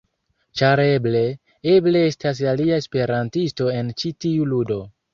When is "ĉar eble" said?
0.61-1.21